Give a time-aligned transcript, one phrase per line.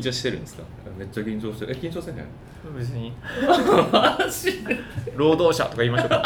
[0.00, 0.62] 緊張してるんですか？
[0.98, 1.72] めっちゃ緊張してる。
[1.72, 2.24] え緊張せんへん？
[2.78, 3.12] 別に。
[5.16, 6.22] 労働者とか言いましょうか。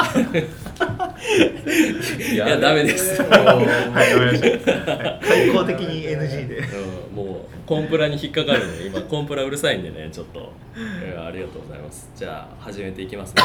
[2.32, 3.20] いやダメです。
[3.22, 6.58] もう はい開口的に NG で。
[6.58, 12.10] うん、もうコンプラに引っかかるんで今コンプラうるさいんでねちょっと、えーありがとうございます。
[12.16, 13.42] じゃあ始めていきますね。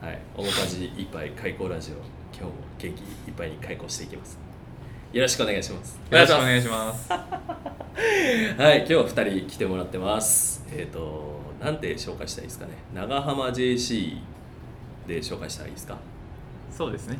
[0.00, 1.94] はい面かじいっぱい開口ラジオ。
[2.36, 4.38] 今日も元気いっぱいに開口していきます。
[5.12, 5.98] よろしくお願いします。
[6.10, 7.08] よろしくお願いします
[8.56, 10.64] はい今日は2人来てもらってます。
[10.72, 12.72] えっ、となんて紹介したらいいですかね。
[12.94, 14.16] 長浜 JC
[15.06, 15.98] で紹介したらいいですか？
[16.70, 17.18] そうですね。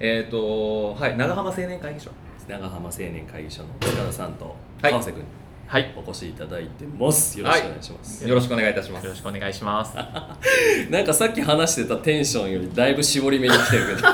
[0.00, 2.10] えっとはい長浜青年会議所
[2.48, 5.20] 長浜青年会議所の塚田さんとはい川瀬君。
[5.20, 5.26] に
[5.68, 5.92] はい。
[5.96, 7.38] お越しいただいてます。
[7.38, 9.04] よろしくお願いします、よろしくお願いいたします。
[9.04, 9.94] よろしくお願いします。
[10.90, 14.08] なんかさっき話してたテンションよりだいぶ絞り目に来てるけど。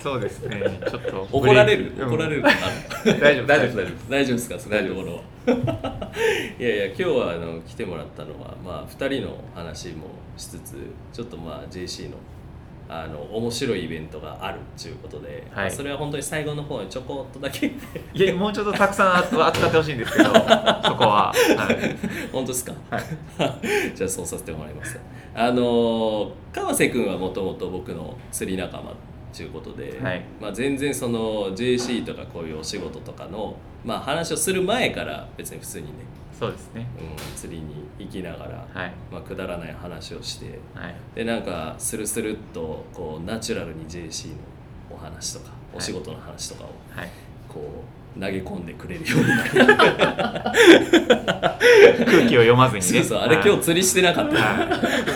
[0.00, 0.62] そうですね。
[0.88, 1.92] ちょっと 怒られる？
[1.98, 2.42] うん怒られる？
[2.42, 4.58] 大丈夫大丈夫大丈夫大丈夫ですか？
[4.58, 6.12] そういうところは。
[6.58, 10.06] いやいや今日はあの来てもらったのはまあ2人の話も
[10.38, 10.74] しつつ
[11.12, 12.16] ちょっとまあ JC の
[12.88, 15.64] あの面白いイベントがあるということで、はい。
[15.64, 17.66] まあそれは本当に最後の方にちょこっとだけ。
[18.14, 21.32] いやもうちょっとたくさん扱ってほしいんですけど そこは、は
[21.72, 23.02] い、本当ですか、はい。
[23.94, 24.98] じゃあそうさせてもらいます。
[25.34, 28.94] あの川瀬君はもともと僕の釣り仲間
[29.36, 30.24] ということで、はい。
[30.40, 35.92] まあ、全然その JC とかこういうお仕事とかの、まあ、話をする前から別に普通にね、
[36.38, 36.86] そうですね。
[37.00, 38.92] うん、釣りに行きながら、はい。
[39.10, 40.94] まあ、くだらない話をしてはい。
[41.14, 44.34] でなんかスルスルっとこうナチュラルに JC の
[44.90, 47.10] お話とかお仕事の話とかをはい。
[47.48, 47.84] こ
[48.16, 49.44] う投げ込んでくれるようにな。
[52.04, 52.88] 空気を読まずにね。
[52.88, 53.46] そうそうあれはい。
[53.46, 54.36] 今日釣りしてなかった。
[54.36, 54.64] は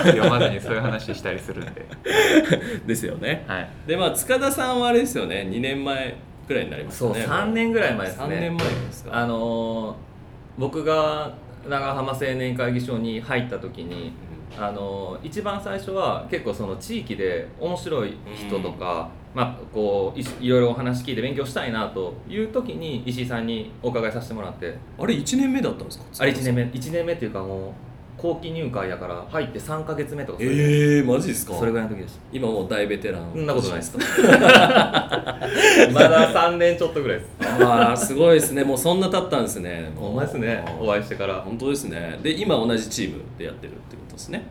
[0.08, 0.12] い。
[0.12, 1.84] 読まずにそういう話したりするんで。
[2.86, 3.44] ですよね。
[3.46, 3.68] はい。
[3.86, 5.46] でまあ塚田さんはあれですよね。
[5.50, 8.24] 2年前くらいになりますそうかね3年ぐらい前ですね。
[8.24, 9.10] 3年前ですか。
[9.14, 10.09] あのー
[10.58, 11.34] 僕が
[11.68, 14.12] 長浜青年会議所に入った時に
[14.58, 24.74] あのー一番最初は結構その地域で面白い人とか、まあ、こういいろいろお話聞いて勉強したいなという時に石井さんにお伺いさせてもらって。
[24.98, 26.04] あれ1年目だったんですか？
[26.20, 27.72] あれ1年目1年目っていうかもう
[28.16, 31.54] 後期入会やから入って3か月目とかそれ,、ええー、マジですか？
[31.54, 33.92] それぐらいの時でした今もう大ベテランそんなことないです。
[33.92, 33.98] か
[35.92, 37.30] まだ3年ちょっとぐらいです。
[37.64, 38.62] ああすごいですね。
[38.64, 39.90] もうそんな経ったんで すね。
[39.96, 40.64] もうほんまですね。
[40.80, 41.40] お会いしてから。
[41.40, 42.18] 本当ですね。
[42.22, 44.42] で今同じチームでやってるってことですね。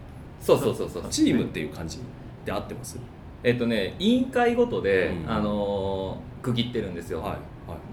[0.42, 2.00] そうそうそうそうチームっていう感じ
[2.46, 2.98] で合ってます？
[3.44, 5.32] えっとね委員会ごとで、うん。
[5.32, 7.40] あのー区切ってるんですよ、はいはい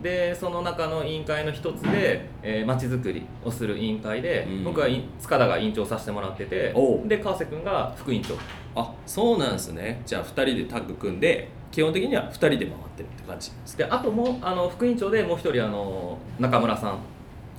[0.03, 4.65] でその中の委員会の一つでえーまち、づくりをする委員会で、うん。
[4.65, 6.75] 僕は委塚田が委員長させてもらってて
[7.07, 8.35] で川瀬君が副委員長。
[8.75, 10.03] あそうなんですね。
[10.05, 13.51] じゃあ2人でタッグ組んで基本的には2人で回ってるって感じ。
[13.77, 16.99] であともうあの副委員長でもう一人あの中村さん。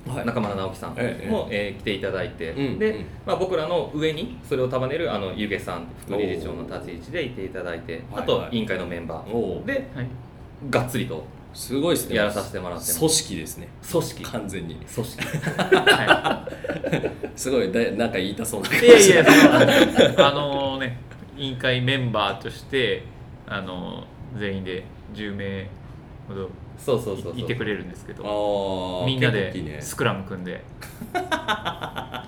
[0.08, 0.26] はい。
[0.26, 1.18] 中村直樹さんも、え
[1.50, 1.76] ええ。
[1.76, 3.06] ー来ていただいて、うんで、うん。
[3.26, 8.56] まあ、僕らの上にそれを束ねるあの湯気さん副理事長の立ち位置でいていただいてあとはいはい。
[8.56, 10.06] 委員会のメンバー、ではい。
[10.70, 11.24] がっつりと
[11.58, 12.14] すごいですね。
[12.14, 13.68] やらさせてもらって組織ですね。
[13.90, 14.22] 組織。
[14.22, 14.76] 完全に。
[14.76, 15.24] 組織。
[15.26, 16.48] は
[17.34, 18.86] すごいだなんか言いたそうな感い、じ。
[18.86, 19.24] いやいや
[20.28, 20.98] あのね
[21.36, 23.02] 委員会メンバーとして
[23.48, 24.04] あの
[24.38, 25.68] 全員で10名
[26.28, 29.04] ほどそうそうそういてくれるんですけど。
[29.06, 30.62] みんなでスクラム組んで。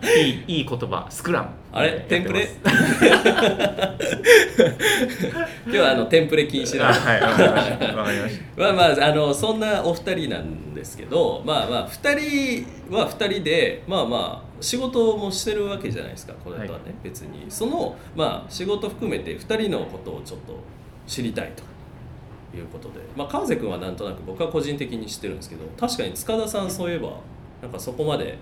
[0.02, 1.06] いいいい言葉。
[1.08, 1.48] スクラム。
[1.72, 2.00] あれ？
[2.08, 2.48] テンプレ？
[5.66, 7.32] 今日はあのテンプレ禁止なはいわ
[8.04, 8.62] かりました。
[8.62, 16.94] まあまああのそんなお二人なんですけどまあまあ二人は二人でまあまあ仕事もしてるわけじゃないですかこれとはね、はい。
[17.04, 17.46] 別に。
[17.48, 20.58] そのまあ仕事含めて二人のことをちょっと
[21.06, 21.62] 知りたいと
[22.56, 23.00] いうことで。
[23.16, 27.10] まあ川瀬君はなんとなく僕は個人的に知ってるんですけど確かに塚田さんそういえば
[27.62, 28.38] なんかそこまで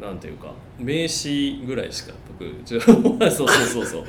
[0.00, 4.04] なんていうか名詞ぐらいしか僕 そうそうそうそう。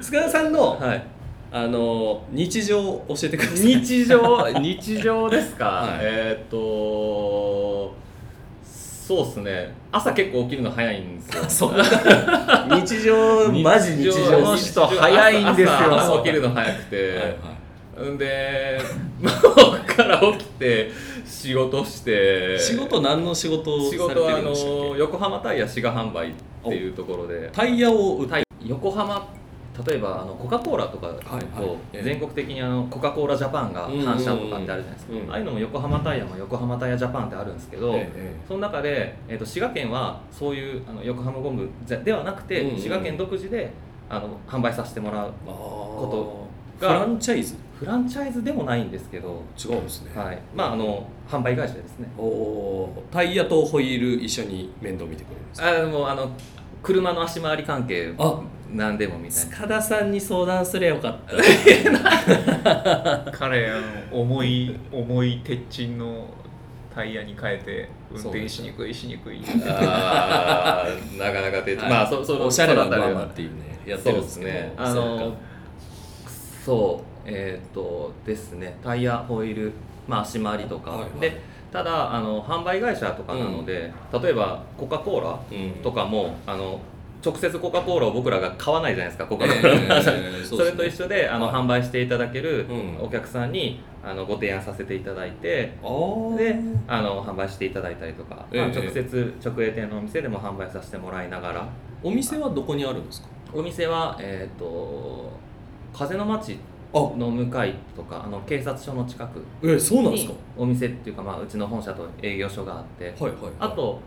[0.00, 1.04] 塚田さんの、はい。
[1.54, 3.66] あの日常を教えてください。
[3.76, 5.98] 日常日常ですか、 はい。
[6.00, 7.94] えーっと
[8.62, 9.74] そうっすね。
[9.90, 11.72] 朝結構起きるの早いんですよ。
[12.70, 14.40] 日常マジ日常。
[14.40, 15.70] の人早いんですよ。
[15.72, 16.22] 朝朝。
[16.22, 17.36] 起きるの早くて、はいはい
[18.00, 18.80] んで
[19.22, 20.90] こっ から起きて
[21.24, 22.58] 仕事して。
[22.58, 26.32] 仕事何の仕事を仕事はあの横浜タイヤ滋賀販売っ
[26.64, 27.40] ていうところで。
[27.40, 28.42] けタイヤを売って。
[28.64, 29.28] 横浜
[29.86, 31.42] 例えばあのコカ・コーラとかはいはい。
[31.56, 32.02] こうええ。
[32.02, 41.68] 全国的にあのコカ・コーラジャパンが反社とかってあるじゃないですか、ああいうのも横浜タイヤも横浜タイヤジャパンってあるんですけど、ええその中で、えー、と滋賀県はそういうあの横浜ゴム
[42.04, 43.70] ではなくて、滋賀県独自で
[44.10, 46.46] あの販売させてもらうあこ
[46.78, 47.56] フがランチャイズ？
[47.82, 52.08] フフランチャイズでもないんですけど、違うんですね、はい、まああの販売会社ですね。
[52.16, 53.12] おおー。
[53.12, 55.68] タイヤとホイール一緒に面倒見てくれるんですか？
[55.68, 56.30] あでもあの
[56.80, 58.40] 車の足回り関係あ。
[58.70, 59.50] 何でもみたいな。
[59.50, 61.18] 塚田さんに相談すればよかっ
[62.64, 63.32] た。
[63.32, 63.80] 彼あ
[64.12, 66.28] の重い重い鉄鎮の
[66.94, 69.40] タイヤに変えて運転しにくいしにくい。
[69.40, 70.86] なか
[71.18, 71.90] なか手、はい。
[71.90, 74.50] まあそそおしゃれなそのあたりはママっていうねやってるんですけど。
[74.52, 74.74] そうですね。
[74.76, 75.36] あそうのか。
[76.64, 79.72] そうえっ、とですねタイヤホイール、
[80.08, 81.20] まあ、足回りとか、はいはい。
[81.20, 81.40] で
[81.72, 83.90] ただあの販売会社とかなので、
[84.22, 85.82] 例えばコカ・コーラうん。
[85.82, 86.80] とかもあの
[87.24, 91.54] 直接コカ・コーラを僕らが買わないじゃないですかコカ・コーラ、えー それと一緒であの、はい。
[91.54, 93.04] 販売していただけるうん。
[93.06, 96.36] お客さんにあのご提案させていただいて、あー。
[96.36, 96.56] で
[96.88, 101.68] あの販売していただいたりとか、まあ、ええ直接直営店のお店でも販売させてもらいながら。
[102.02, 103.28] お店はどこにあるんですか？
[103.54, 105.30] お店は、えっと
[105.96, 106.56] 風の町あ
[106.92, 109.42] の向かいとかあの警察署の近く。
[109.62, 110.32] えそうなんですか？
[110.32, 113.52] にお店っていうか、まあ、うちの本社と営業所があって、はいはいはい。
[113.60, 114.00] あと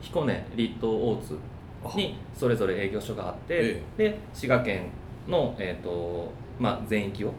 [0.00, 1.38] 彦根立東大津
[1.96, 4.86] にそれぞれ営業所があって、えで滋賀県
[5.28, 7.32] の、えーとまあ、全域を、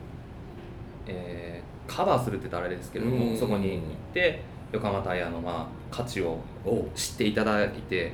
[1.08, 3.20] えーカバーするって言ったらあれですけれどうん。
[3.34, 3.82] もそこに行っ
[4.12, 4.42] て
[4.72, 8.12] 横浜タイヤの、まあ、価値をお知っていただいて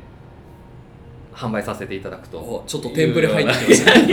[1.33, 2.37] 販売させていただくと。
[2.39, 3.93] おちょっとテンプレ入ってきました。
[3.99, 4.05] ね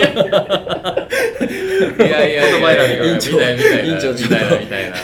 [1.98, 4.58] いやいやいや言葉選びがみたいなみたいなみたいな。
[4.60, 4.96] みたいな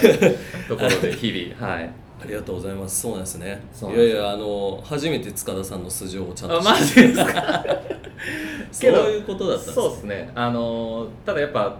[0.68, 1.90] ところで日々はい。
[2.22, 3.00] ありがとうございます。
[3.02, 3.60] そうなんですね。
[3.82, 7.64] いやいやあの初めて塚田さんの素性をちゃんと知ジですか？
[8.72, 10.30] そういうことだったんですそうですね。
[10.34, 11.76] あのーただやっぱ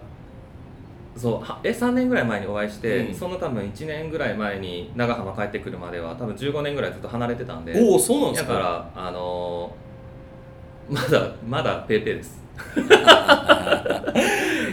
[1.16, 3.14] そうはえ3年ぐらい前にお会いして、うん。
[3.14, 7.72] その多分1年ぐらい前に長浜帰ってくるまでは多分15年ぐらいずっと離れてたんで。
[7.80, 8.52] おおそうなんですか？
[8.52, 8.64] だか
[8.94, 9.83] らあのー
[10.88, 12.44] まだまだペーペーです。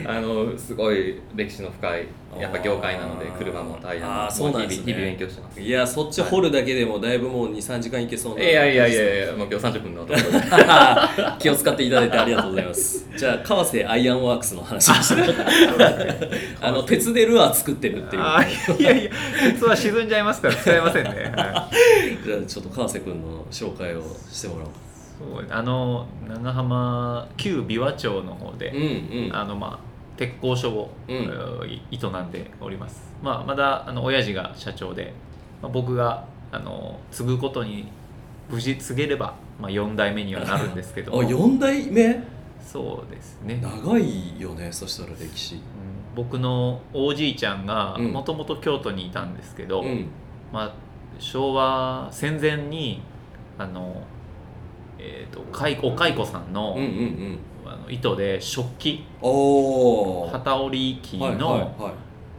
[0.06, 2.06] あ のすごい歴史の深い
[2.40, 4.86] やっぱ業界なので車もタイヤもそうなんですね。
[4.86, 5.60] 日々勉強してます。
[5.60, 10.42] いやそっち掘るだけでもだいぶもう23時間いけそうないやいやいやいやもう今日30分のところで。
[11.40, 13.06] 気を使っていただいてありがとうございます。
[13.18, 15.36] じゃあ川瀬アイアンワークスの話でし
[16.60, 18.22] た あの鉄でルアー作ってるっていう。
[18.80, 19.12] いやいや
[19.42, 22.26] 鉄は沈んじゃいますから使えませんね、はい。
[22.26, 24.70] じゃあちょっと川瀬君の紹介をしてもらおう
[25.22, 29.36] そうあの長浜旧琵琶町の方で、うんうん。
[29.36, 31.16] あのまあ鉄工所を、うん。
[31.92, 35.14] 営んでおります、まあ、まだあの親父が社長で、
[35.62, 37.88] まあ、僕があの継ぐことに
[38.50, 42.22] 無事継げれば、まあ、4代目にはなるんですけど あ4代目？
[42.62, 45.56] そうですね、長いよねそしたら歴史。
[45.56, 45.62] うん。
[46.16, 48.12] 僕のおじいちゃんがうん。
[48.12, 50.08] もともと京都にいたんですけど、うん。
[50.54, 50.74] まあ、
[51.18, 53.02] 昭和戦前に
[53.58, 54.04] あの、
[55.02, 56.90] えー、とかいお蚕さんの,、うんうん
[57.66, 57.72] うん。
[57.72, 59.04] あの糸で食器。
[59.22, 61.94] おお機織り機の、はいはいはい。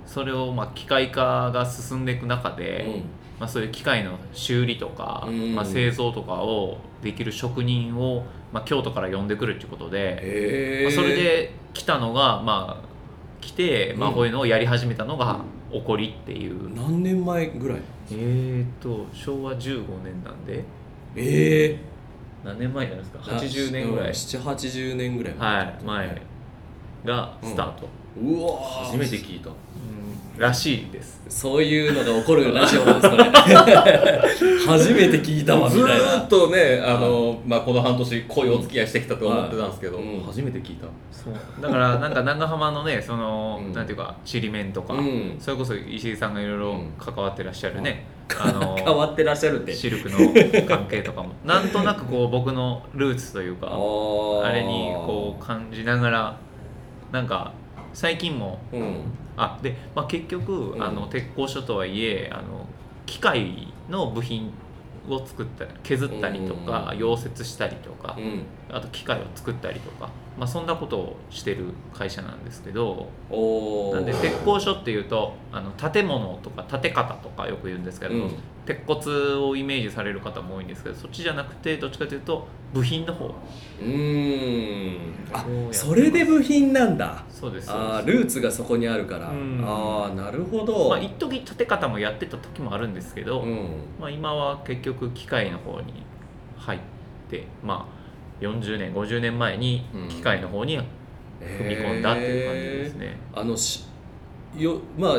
[0.07, 3.03] それをまあ機械化が進んでいく中で、うん。
[3.41, 5.55] まあ、そういう機械の修理とか、うん。
[5.55, 12.89] まあ、製造とかをできる職人を、まあ、京都から呼んでくるっていうことで、まあ、それで来たのがまあ
[13.41, 15.41] 来て、まあ、うんこういうのをやり始めたのが
[15.73, 17.79] 起こりっていう、何年前ぐらい
[18.13, 20.63] えーと昭和15年なんで。
[21.17, 21.92] ええ
[22.45, 26.23] 何年前じゃないですか？80年ぐらい、780年ぐらいはい前
[27.05, 27.89] がスタート、
[28.21, 28.85] うわー。
[28.87, 29.51] 初めて聞いた。
[29.51, 30.02] うん
[30.37, 31.23] らしいです。
[31.29, 33.31] そういうのが起こるラジオなんですかね。
[34.67, 36.05] 初めて聞いたわみずたいな。
[36.05, 40.23] ーっとねあの、まあ、この半年濃いお付き合いしてきたと思ってたんですけど、うん。
[40.23, 40.87] 初めて聞いた。
[41.11, 41.35] そう。
[41.61, 43.73] だからなんか長浜のねその、うん。
[43.73, 45.37] なんていうかちりめんとか、うん。
[45.39, 46.93] それこそ石井さんがいろいろうん。
[46.99, 48.07] 関わってらっしゃるね、
[48.39, 49.75] あの変わってらっしゃるって。
[49.75, 50.19] シルクの
[50.67, 51.31] 関係とかも。
[51.45, 56.37] なんとなくこう僕のルーツというかああれにこう感じながら
[57.11, 57.53] なんか
[57.93, 58.95] 最近もううん
[59.37, 60.83] あで、まあ、結局、うん。
[60.83, 62.67] あの鉄工所とはいえあの
[63.07, 64.53] 機械の部品
[65.09, 66.99] を作ったり削ったりとか、うん。
[66.99, 68.43] 溶接したりとか、うん。
[68.71, 73.09] あと機械を作ったりとか、まあ、そんなことをしてる会社なんですけど
[73.93, 78.35] なんで鉄工所っていうとあの建物とか建て方とかよく言うんですけど、うん。
[78.65, 83.27] 鉄骨をイメージされる方も多いんですけどそっちじゃなくてどっちかというと部品の方。
[83.27, 84.99] うーん。
[85.33, 87.25] あそれで部品なんだ。
[87.29, 87.71] そうです。
[87.71, 89.29] あルーツがそこにあるから。
[89.29, 89.63] うん。
[89.67, 90.89] ああなるほど。
[90.89, 93.69] まあ一時建て方もやってた時もあるんですけど、うん。
[94.01, 96.05] まあ、今は結局機械の方に
[96.57, 96.81] 入っ
[97.29, 98.02] てまあ
[98.43, 100.85] 40年50年前に機械の方に踏
[101.69, 103.85] み込んだっていう感じですね、えーあのし
[104.57, 105.19] よまあ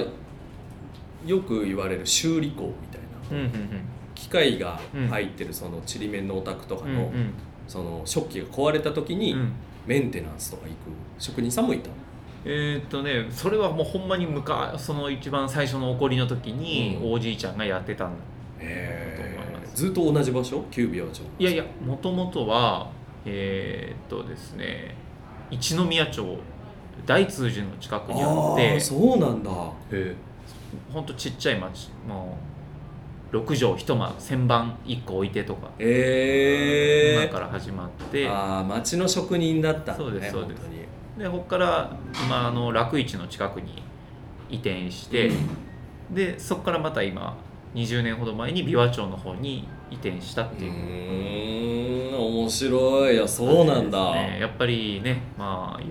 [1.26, 3.02] よく言われる修理工みたい
[3.32, 3.38] な。
[3.38, 3.70] うんうん
[4.16, 7.34] 機械が入ってるそのちりめんのお宅とかの、うんうん。
[7.68, 9.52] その食器が壊れた時にうん。
[9.86, 10.76] メンテナンスとか行く。
[11.18, 11.90] 職人さんもいた
[12.46, 17.14] えーっとねそれはもうほんまに昔その一番最初の起こりの時にうん。
[17.14, 18.16] おじいちゃんがやってたんだ
[18.60, 19.76] へと思います。
[19.76, 20.64] ずっと同じ場所？
[20.72, 22.92] 旧琵琶町いやいやもともとは
[23.26, 24.96] えーっとですね
[25.50, 26.38] 一宮町
[27.06, 29.52] 大通寺の近くにあっあてーそうなんだ。
[29.52, 29.54] へ
[29.92, 30.16] え
[30.92, 32.38] ほんとちっちゃい町も
[33.32, 40.62] う6畳一間旋盤1個置いてとかえー、今から始まってああ町の職人だったねそうですそうです。
[41.18, 43.84] でここから今あの楽市の近くに
[44.50, 45.32] 移転して、
[46.12, 47.38] でそこからまた今
[47.76, 50.72] 20年ほど前に琵琶町の方に移転したっうていう。
[50.72, 53.16] ーん面白い。
[53.16, 55.84] いやそうなんだ、ねやっぱりねまあ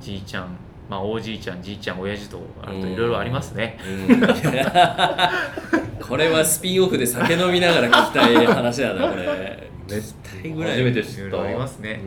[0.00, 0.56] じいちゃん
[0.88, 3.78] まあおじいちゃんじいちゃん親父とあるといろいろありますね。
[4.08, 4.20] うん。
[6.06, 9.70] これはスピンオフで酒飲みながら聞きたい話だなこれ。
[9.86, 12.00] 絶対ぐらい初めて知っいろいろありたますね、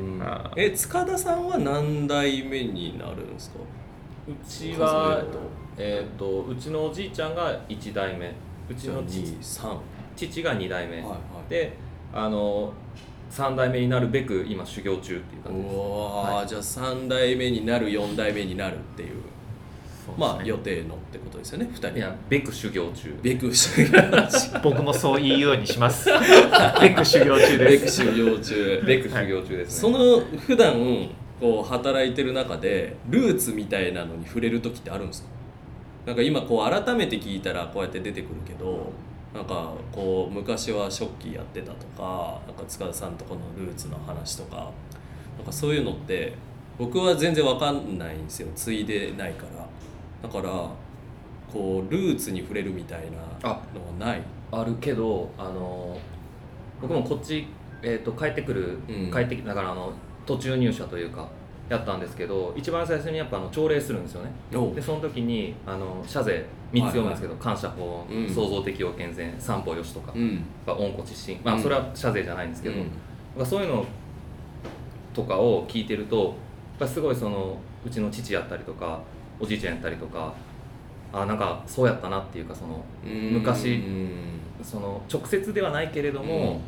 [0.55, 3.59] え塚田さんは何代目になるんですか？
[4.27, 5.23] うち数は。
[5.77, 8.31] えっ、とうちのおじいちゃんが1代目。
[8.69, 9.77] うちの父23はい
[10.17, 11.73] 父が2代目、はいで
[12.13, 12.73] あの
[13.29, 15.75] 3代目になるべく今修行中っていう感じです。
[15.75, 19.09] うわー、はじゃあ3代目になる4代目になるっていう。
[19.09, 19.15] ね。
[20.17, 21.97] まあ予定のってことですよね2人。
[21.97, 23.13] いやべく修行中。
[23.21, 23.91] ベク修行
[24.63, 26.09] 僕もそう言うようにします。
[26.09, 28.01] ベック修行中ベです。
[28.01, 28.83] ク修行中。
[28.87, 31.09] べく修行中ですそね、の普段
[31.41, 35.29] こう働いてる中でルーツみたいなのに触れる時ってあるんですか？
[36.07, 38.93] なんか今こう改めて聞いたらこうやって出てくるけど
[39.37, 44.71] なんかこう昔はショッキーやってたとかなんか塚田さんとこのルーツの話とか
[45.37, 46.33] なんかそういうのって
[46.79, 48.47] 僕は全然わかんないんですよ。
[48.55, 50.27] 継いでないから。
[50.27, 50.49] だから
[51.53, 53.61] こうルーツに触れるみたいなのは
[53.99, 54.23] ない。
[54.51, 55.99] あるけどあの
[56.81, 57.47] 僕もこっち、
[57.83, 59.11] えー、と帰ってくる、うん。
[59.11, 59.93] 帰ってきだからあの
[60.25, 61.29] 途中入社というか
[61.69, 64.31] やったんですけど一番最初にやっぱあの朝礼するんですよね。
[64.55, 68.29] おでその時にあの謝税3つ読むんですけど、感謝法、うん。
[68.29, 70.45] 創造的要健全三歩よしとか、うん。
[70.65, 71.61] 恩子知心まあうん。
[71.63, 72.83] それは謝税じゃないんですけど、うん。
[73.37, 73.85] まあそういうの
[75.13, 76.33] とかを聞いてるとやっ
[76.79, 78.99] ぱすごいそのうちの父やったりとか
[79.39, 80.33] おじいちゃんやったりとか
[81.11, 84.37] あなんかそうやったなっていうかその昔うん。
[84.63, 86.59] その直接ではないけれども、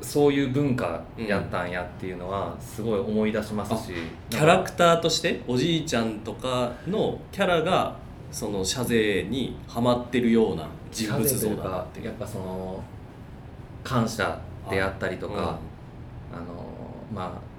[0.00, 3.92] そういう文化やったんやっていうのはすごい思い出しますし、
[4.30, 7.96] キャラクターとしておじいちゃんとかのキャラが
[8.32, 12.04] その謝税にはまってるような人物像だなって。
[12.04, 12.82] やっぱその
[13.84, 14.38] 感謝
[14.68, 15.58] であったりとか、
[16.32, 16.66] あの
[17.14, 17.55] まあ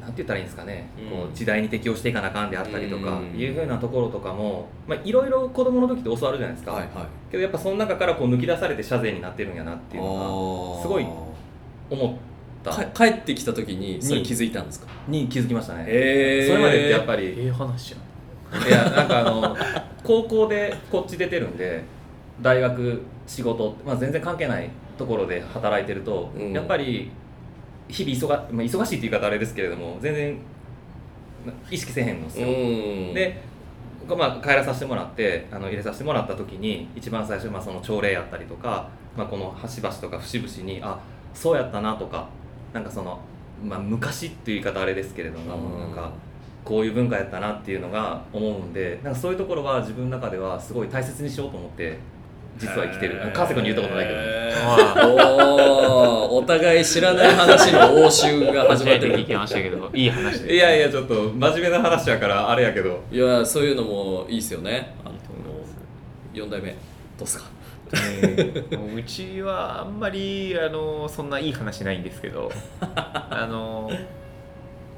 [0.00, 1.18] なんて言ったらいいんですかね、うん。
[1.18, 3.38] こう時代に適応していかなあかんであったりとか、うん。
[3.38, 6.90] いうふうなところとかも、まあ、いろいろ子供の時って教わるじゃないですか、はいはい。
[7.30, 11.06] けどやっぱその中からこう抜き出されて謝罪になってるんやなっていうのがすごい
[11.90, 12.10] 思っ
[12.64, 12.70] た。
[12.70, 14.88] か帰ってきた時にそれ気づいたんですか？
[15.06, 16.46] に気づきましたね、へー。
[16.48, 17.26] それまでってやっぱり。
[17.26, 17.98] ええ話や
[18.68, 19.56] いやなんかあの
[20.02, 21.82] 高校でこっち出てるんで
[22.40, 26.52] 大学仕事、まあ、全然関係ないところで働いてると、うん。
[26.52, 27.10] やっぱり
[27.88, 30.38] 日々忙,、まあ、忙しいって言い方あれですけれども全然
[31.46, 33.14] な意識せえへんのですよ、うん。
[33.14, 33.40] で、
[34.08, 40.98] まあ、帰らさせてもらってあの入れさせてもらった時に一番最初、まあ、その朝礼やったりとか、まあ、この端々とか節々にあ
[41.34, 42.28] そうやったなとか
[42.72, 43.20] なんかその、
[43.62, 45.80] まあ、昔っていう言い方あれですけれども、うん。
[45.80, 46.10] なんか
[46.64, 51.96] こういう文化やったなっていうのが思うんでなんかそういうところは自分の中ではすごい大切にしようと思って
[52.58, 53.20] 実は生きてる。
[53.34, 54.18] 川瀬君に言ったことないけど、
[55.08, 56.36] おー。
[56.36, 59.16] お互い知らない話の応酬が始まってる。
[59.16, 63.02] 聞きましたけどいい話でいやいやちょっと真面目な話やからあれやけど。
[63.10, 64.94] いやそういうのもいいですよね。
[65.04, 65.14] あの
[66.34, 66.76] 4代目ど
[67.20, 67.46] うっすか
[67.92, 72.50] えーうちはあんまりあのそんないい話ないんですけど。
[72.94, 73.90] あの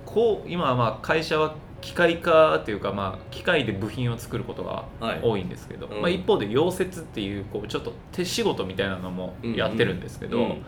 [0.04, 5.20] こう今はまあ会社は機械化というか、まあ、機械で部品を作ることがはい。
[5.22, 6.02] 多いんですけど、うん。
[6.02, 10.64] まあ、一方で溶接っていうこうちょっと手仕事みたいなのもやってるんですけど、うん。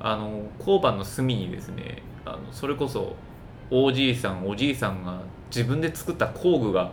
[0.00, 3.14] あの工場の隅にですねあのそれこそ
[3.70, 6.90] おじいさんおじいさんが自分で作った工具が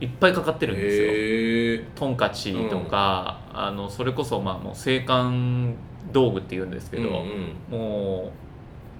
[0.00, 1.88] いっぱいかかってるんですよ。
[1.94, 5.74] トンカチとか、あのそれこそまあもう製管
[6.12, 7.80] 道具っていうんですけど、うんうん。
[7.80, 8.32] も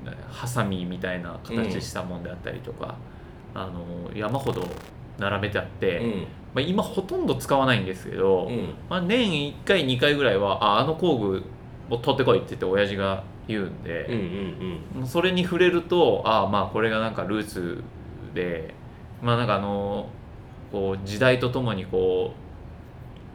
[0.05, 2.97] うねハサミみたいな形したもんであったりとか、
[3.55, 4.67] あの山ほど
[5.19, 6.27] 並べてあって、うん。
[6.55, 8.75] まあ、今ほとんど使わないんですけど、うん。
[8.89, 11.45] まあ、年1回2回ぐらいはああの工具
[11.91, 14.07] を取ってこいって言って親父が言うんうんうんで、
[14.97, 15.07] うん。
[15.07, 17.83] それに触れるとああまあこれがなんかルーツ
[18.35, 18.75] で
[19.23, 20.09] まあなんかあの
[20.71, 22.35] こう時代とともにこ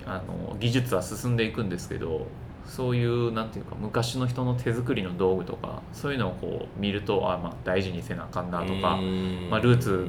[0.05, 2.27] うあの技術は進んでいくんですけど
[2.67, 9.47] そういうなんていうか昔の人の手作りの道具とかそういうのをこう見るとああまあ大事にせなあかんなとか、うん。
[9.49, 10.07] まあ、ルーツ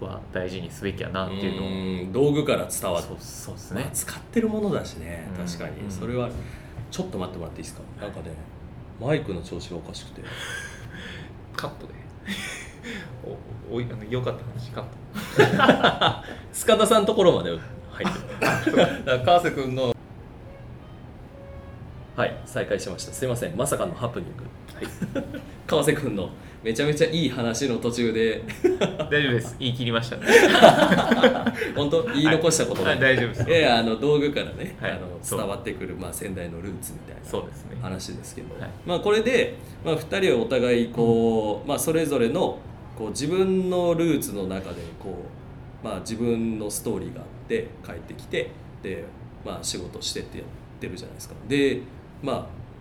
[0.00, 1.72] は大事にすべきやなっていうのをう
[2.08, 2.12] ん。
[2.12, 3.80] 道具から伝わってそうですね。
[3.82, 5.26] まあ、使ってるものだしね。
[5.38, 5.46] うん。
[5.46, 5.90] 確かに、うん。
[5.90, 6.28] それは
[6.90, 7.82] ちょっと待ってもらっていいですか？
[8.00, 8.34] なんかね
[9.00, 10.22] マイクの調子がおかしくて。
[11.56, 11.94] カットで。
[13.70, 16.22] おおいあのよかった話カット。
[16.52, 17.50] 塚田さんのところまで
[17.90, 19.22] 入ってる。
[19.24, 19.94] 川瀬君の
[22.16, 23.12] はい再開しました。
[23.12, 23.56] すいません。
[23.56, 24.44] まさかのハプニング、
[24.74, 24.80] は
[25.20, 25.24] い、
[25.66, 26.30] 川瀬君の
[26.62, 28.42] めちゃめちゃいい話の途中で。
[29.10, 29.56] 大丈夫です。
[29.58, 30.26] 言い切りましたね。
[31.76, 32.98] 本当言い残したことなはい。
[32.98, 33.48] い大丈夫です。
[33.50, 34.92] いやいやあの道具からね、はい。
[34.92, 37.76] あの伝わってくる、まあ、先代のルーツみたいなそうですね。
[37.82, 38.70] 話ですけど、はい。
[38.86, 39.54] まあ、これで、
[39.84, 42.58] まあ、2人はお互いこう、まあ、それぞれの
[42.96, 45.24] こう自分のルーツの中でこ
[45.82, 48.48] う、まあ、自分のストーリーがあって帰ってきて
[48.82, 49.04] で、
[49.44, 50.46] まあ、仕事してってやっ
[50.80, 51.34] てるじゃないですか。
[51.46, 51.82] で、
[52.22, 52.32] ま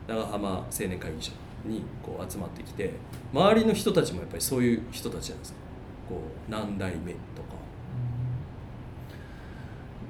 [0.08, 1.32] あ、長浜青年会議所
[1.66, 2.94] にこう集まってきて
[3.34, 5.60] 周りの人たちもやっぱりそういう人たちじゃないですか。
[6.08, 6.16] こ
[6.48, 7.56] う何代目とか。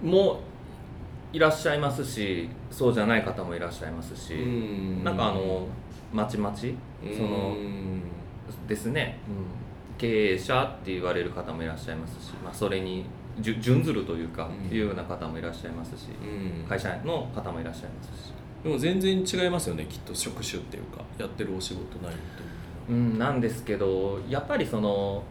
[0.03, 0.41] も
[1.31, 4.33] いらっしゃいますしそうじゃない方もいらっしゃいますし、
[5.03, 5.67] なんかあの
[6.13, 6.75] まちまち
[7.15, 7.55] その
[8.67, 9.19] ですね、
[9.97, 13.05] 経営者って言われる方もいらっしゃいますし、まあ、それに
[13.41, 14.75] 準ずるというか、うん。
[14.75, 16.67] いうような方もいらっしゃいますし、うん。
[16.67, 18.33] 会社の方もいらっしゃいますし、
[18.65, 22.17] でも全然違いますよねきっと職種っていうかやってるお仕事内容という
[22.87, 25.23] うん、なんですけどやっぱりその、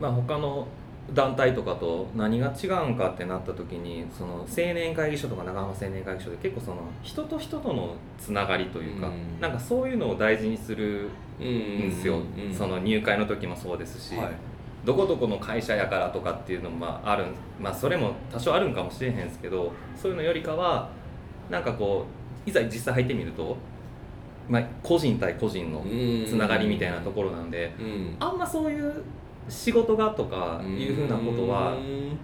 [0.00, 0.66] まあ、他の
[1.12, 9.40] 団体とかと何が違うんかってなった時にその青年会議所とか長浜青年会議所で結構その人と人とのつながりというか、うん。
[9.40, 12.20] なんかそういうのを大事にするうんんですよ、
[12.56, 14.28] その入会の時もそうですし、はい。
[14.84, 20.88] どこどこの会社やからとかっていうのもまああるんまあそれも多少あるんかもしれへんですけどそういうのよりかは
[21.50, 22.06] なんかこ
[22.46, 23.56] ういざ実際入ってみると、
[24.48, 25.84] まあ、個人対個人の
[26.26, 28.16] つながりみたいなところなんでうん。
[28.20, 29.02] あんまそういう
[29.48, 32.18] 仕事がとかいうふうなことは、うん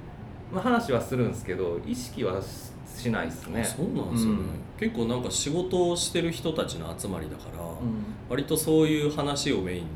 [0.53, 3.65] まあ、話はするんですけど意識はししないですね。
[3.65, 4.47] そうなんですよね、うん。
[4.79, 8.05] 結構なんか仕事をしてる人たちの集まりだから、うん。
[8.29, 9.87] 割とそういう話をメインに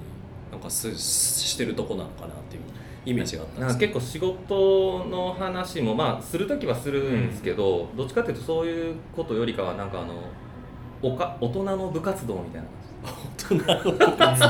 [0.51, 2.63] なんかすしてるとこなのかなっていう
[3.07, 10.15] イメージがあったんなんですか結構仕事の話もまあする時はするんですけど、どっちかっていうとそういうことよりかはなんかあの
[11.03, 12.69] おか大人の部活動みたいな。
[13.45, 14.45] 感じ大人の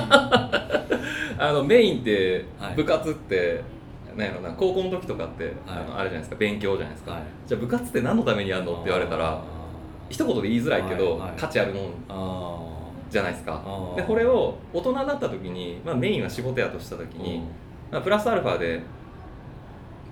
[1.39, 2.75] あのメインではい。
[2.77, 3.63] 部活って、
[4.17, 5.55] なんやろな高校の時とかって、はい。
[5.67, 6.37] あのあれじゃないですか。
[6.37, 7.23] 勉強じゃないですか、はい。
[7.47, 9.43] じゃあ部活って何のためにやるのって言われたら
[10.09, 11.31] 一言で言いづらいけど、はいはい。
[11.37, 12.59] 価値あるもんあ
[13.11, 13.63] じゃないですか。
[13.97, 17.43] でこれを大人になった時に、まあ、メインは仕事やとした時ーに、
[17.95, 18.83] まあ、プラスアルファで、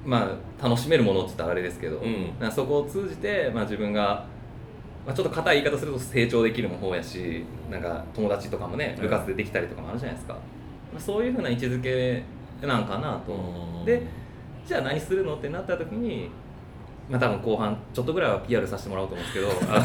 [0.06, 2.52] まあ、楽しめるものって言ったらあれですけど、うん。
[2.52, 4.24] そこを通じて、まあ、自分が、
[5.04, 10.40] まあ、ちょっと硬い言い方すると成長できるも方やしなんか友達とかもね部活でできたりとかもあるじゃないですか、ま
[10.96, 12.22] あ、そういうふうな位置づけ
[12.64, 13.84] なんかなと、うん。
[13.84, 14.06] で
[14.64, 16.30] じゃあ何するのってなった時に
[17.10, 19.50] まあ多分後半ちょっとぐらいは PR させてもらおうと思うんですけど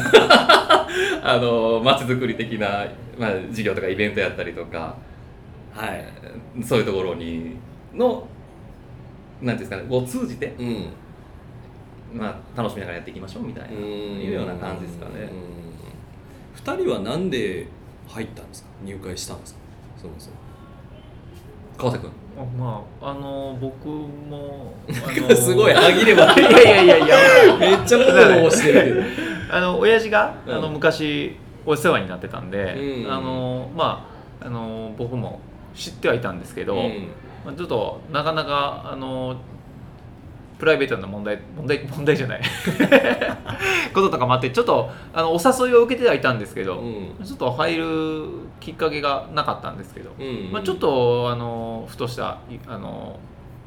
[1.24, 2.86] あの街づくり的な、
[3.18, 4.94] まあ、事業とかイベントやったりとか
[5.74, 7.56] はいそういうところに
[7.94, 8.26] の
[9.40, 10.86] なんていうんですかねを通じて、うん。
[12.14, 13.76] まあ、楽しみながらやっていきましょうみたいない
[14.28, 15.30] うような感じですかね。
[16.56, 17.66] 2人はなんで
[18.08, 18.68] 入ったんですか？
[18.84, 19.60] 入会したんですか？
[20.00, 20.36] そもそも。
[21.76, 22.10] 川瀬君。
[22.38, 26.44] あまああの僕も あのすごい歯切れ悪い。
[26.50, 27.08] いやいやいやい
[27.48, 27.56] や。
[27.58, 29.04] めっちゃフォローしてる
[29.52, 30.54] あの親父が、うん。
[30.54, 33.12] あの昔お世話になってたんで、うん。
[33.12, 34.08] あのま
[34.40, 35.40] ああの僕も
[35.74, 37.08] 知ってはいたんですけど、うん
[37.44, 39.36] まあ、ちょっとなかなかあの
[40.58, 42.42] プライベートな問題問題問題じゃない。
[43.94, 47.24] こととかもあってちょっとあのお誘いを受けてはいたんですけど、うん。
[47.24, 48.24] ちょっと入る
[48.60, 53.18] きっかけがなかったんですけど、うんまあ、ちょっとあのふとしたいあの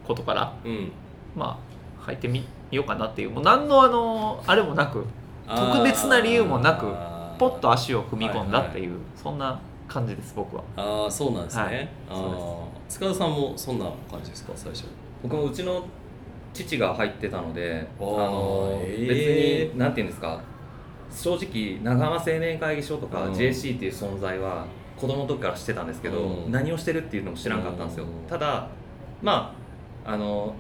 [0.06, 0.92] ことから、うん。
[1.36, 1.58] ま
[2.02, 5.06] あ、入ってみようかなっていうもう何のあのあれもなく
[5.48, 6.88] 特別な理由もなく
[7.38, 9.60] ポッと足を踏み込んだっていう、はそんな
[9.92, 10.64] 感じです僕は。
[10.78, 11.90] ああそうなんですね、はい。
[12.10, 14.86] あそうあ塚田さんもそんな感じですか最初
[15.22, 15.86] 僕もうちの
[16.54, 19.08] 父が入ってたのであのへー。
[19.08, 20.42] 別になんていうんですか
[21.12, 23.34] 正直長浜青年会議所とかうん。
[23.34, 24.66] JC っていう存在は
[24.98, 26.52] 子供の時から知ってたんですけど、うん。
[26.52, 28.30] 何をしてるっていうのも知らんかったんですよ、うん。
[28.30, 28.68] ただ
[29.22, 29.54] ま
[30.06, 30.56] ああの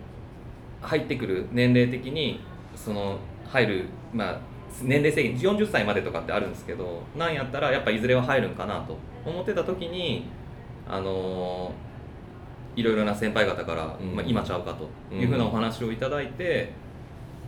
[0.81, 2.41] 入ってくる年齢的に
[2.75, 3.17] その
[3.47, 4.39] 入るまあ
[4.81, 10.25] 年齢制限40歳までとかってあるんですけどなんやったらやっぱいずれは入るんかなと思ってた時に
[10.87, 11.71] あの
[12.75, 14.15] いろいろな先輩方から、うん。
[14.15, 16.71] まあ、今ちゃうかというふうなお話をいただいて、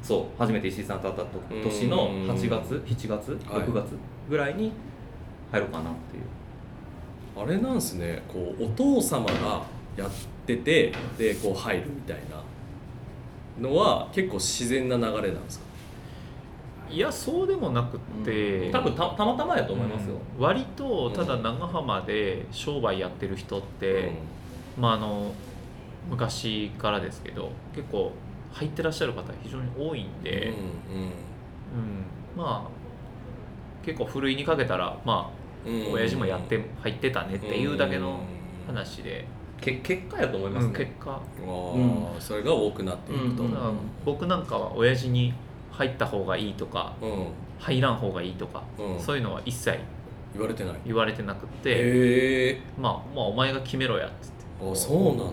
[0.01, 1.23] そう初めて石井さんと会った
[1.63, 3.61] 年の8月7月はい。
[3.61, 3.85] 6月
[4.29, 4.73] ぐらいに
[5.49, 8.21] 入ろうかなっていう、あれなんですね。
[8.27, 9.63] こうお父様が
[9.95, 10.09] やっ
[10.45, 15.65] ててでこう入るみたいなのは結構自然な流れなんですか？
[16.93, 20.43] いやそうでもなくって、多分たたまたまやと思いますよ、うん。
[20.43, 24.11] 割とただ長浜で商売やってる人って、
[24.77, 25.33] まああの
[26.09, 28.11] 昔からですけど結構
[28.51, 35.31] 入ってらっしゃる方非常に多いんで、うんまあ結構ふるいにかけたらま
[35.65, 35.87] うんうん。
[35.87, 38.19] あ親父もやって入ってたねっていうだけの
[38.67, 39.25] 話で、
[39.59, 41.11] け結果やと思いますね、うん結果。
[41.11, 43.77] あーそれが多くなっていくと、うん。
[44.05, 45.33] 僕なんかは親父に
[45.73, 47.27] 入った方がいいとかうん。
[47.59, 48.99] 入らん方がいいとか、うん。
[48.99, 49.79] そういうのは一切
[50.33, 54.71] 言われてない言われてなくって、まあ、まあお前が決めろやっつって。
[54.71, 55.25] あそうなんだ。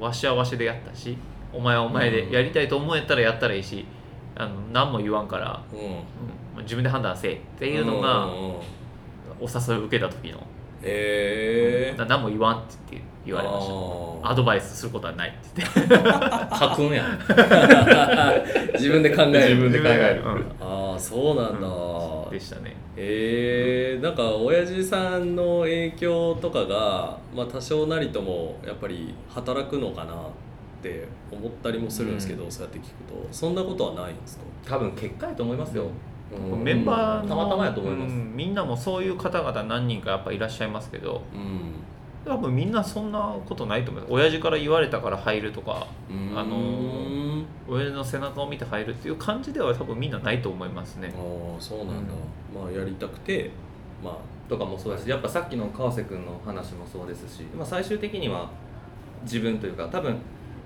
[0.00, 1.18] わしはわしでやったし
[1.52, 3.84] お前はお前でやりたいと思えたらやったらいいし
[4.36, 5.78] あの何も言わんから、うん。
[5.80, 6.02] うん
[6.62, 10.44] 自分で判断せえっていうのがお誘いを受けた時の
[10.82, 13.72] へえな何も言わんって言って言われました。
[14.22, 15.94] たアドバイスすることはないって言って。
[16.94, 17.04] や。
[18.74, 19.32] 自分で考える。
[19.32, 20.22] 自分で考える。
[20.22, 20.44] うん。
[20.60, 22.74] ああそうなんだ、でしたね。
[22.96, 30.16] えー、なんか親父さんの影響とかが、まあ、多少なりともやっぱり働くのかなっ
[30.82, 33.28] て思ったりもするんですけど、そうやって聞くと。
[33.30, 35.90] そんなことはないんですか、多分結果やと思いますよ、うん
[36.62, 38.12] メンバーのたまたまやと思います。
[38.12, 41.72] うんみんなもそういう方々何人かやっぱいらっしゃいますけどうん。
[42.24, 44.12] 多分みんなそんなことないと思います。
[44.12, 45.86] 親父から言われたから入るとか
[46.34, 51.12] あのうん親父の背中を見て入るっていう感じでは多分みんなないと思いますね。
[51.16, 52.12] ああそうなんだ、
[52.54, 53.50] まあやりたくて
[54.04, 54.16] まあ
[54.48, 58.50] とかもそうだしやっぱさっきの川瀬君の話もそうですし、まあ、最終的には
[59.22, 60.16] 自分というか多分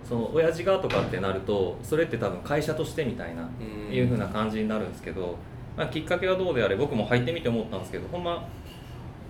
[0.05, 3.95] その親父がとかってなるとそれって多分会社としてみたいなうん。
[3.95, 5.37] いう風な感じになるんですけど、
[5.77, 8.47] まあ、きっかけはどうであれ僕も入ってみて思ったんですけどほんま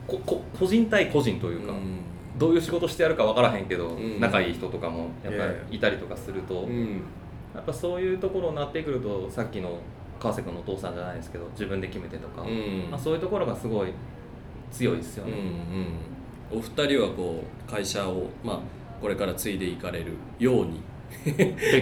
[0.07, 2.01] ここ個人対個人というか、うん。
[2.39, 4.21] どういう仕事してやるか分からへんけど、うん。
[4.21, 7.03] 仲いい人とかもやっぱりいたりとかすると、うん。
[7.55, 9.79] やっぱそういうところになってくるとさっきの
[10.19, 12.89] 川瀬君のお父さんじゃないですけど自分で決めてとか、うん。
[12.91, 13.93] まあ、そういうところがすごい
[14.71, 15.37] 強いですようんね。
[16.53, 18.59] うん、お二人はこう会社を、まあ、
[19.01, 20.81] これから継いでいかれるように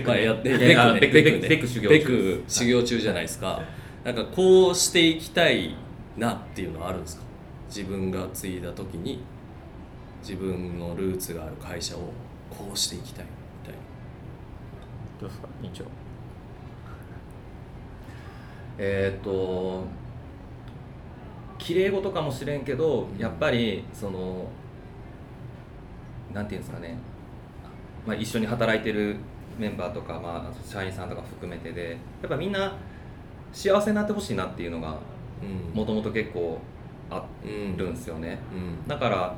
[0.05, 1.49] まあやってベクベクね。
[1.49, 1.99] ベク修行中。
[1.99, 3.63] ベク修行中じゃないですか、
[4.05, 5.77] なんかこうしていきたい
[6.17, 7.23] なっていうのはあるんですか？
[7.69, 9.23] 自分が継いだ時に
[10.23, 12.01] 自分のルーツがある会社を
[12.51, 13.79] こうしていきたいみたいな。
[15.21, 15.49] どうですか？
[15.63, 15.85] 委員長。
[18.79, 19.85] えーっと
[21.59, 23.19] 綺麗事かもしれんけどうん。
[23.19, 24.49] やっぱりその
[26.33, 26.97] なんていうんですかね、
[28.07, 29.17] まあ、一緒に働いてる
[29.59, 32.73] メンバーとか、まあ、社員さんとか含めてでやっぱみんな
[33.53, 34.97] 幸せになってほしいなっていうのが
[35.43, 35.77] うん。
[35.77, 36.59] もともと結構
[37.11, 38.39] あうんるんですよね。
[38.53, 38.89] うん。
[38.89, 39.37] だから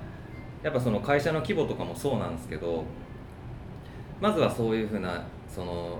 [0.62, 2.84] やっぱその会社の規模とかもそうなんですけど
[4.20, 5.98] まずはそういうふうなその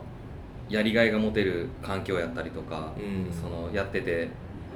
[0.68, 3.32] やりがいが持てる環境やったりとか、うん。
[3.32, 4.28] そのやってて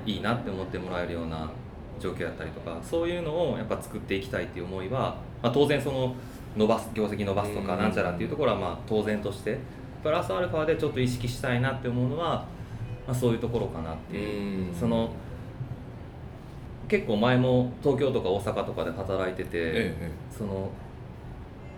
[0.05, 1.51] いいなって思ってもらえるような
[1.99, 6.15] 状況やったりとかそういうのをやっぱ作っていきたいっていう思いは、まあ、当然その
[6.57, 7.79] 伸ばす業績伸ばすとかうん。
[7.81, 9.59] なんちゃらっていうところはまあ当然として
[10.03, 12.47] プラスアルファでちょっと意識したいなって思うのは、
[13.07, 14.69] まあ、そういうところかなっていう。
[14.69, 14.75] うん。
[14.75, 15.11] その
[16.89, 20.71] 結構前も東京とか大阪とかで働いてて、えその